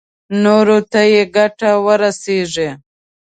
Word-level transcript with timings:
نورو 0.43 0.77
ته 0.91 1.01
يې 1.13 1.23
ګټه 1.35 1.71
ورسېږي. 1.85 2.69